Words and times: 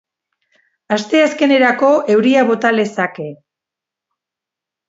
Asteazkenerako 0.95 1.91
euria 2.15 2.47
bota 2.49 2.75
lezake. 2.79 3.29